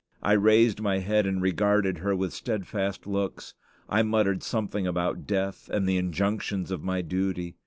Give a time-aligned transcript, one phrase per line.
[0.23, 3.53] I raised my head and regarded her with steadfast looks.
[3.87, 7.55] I muttered something about death, and the injunctions of my duty.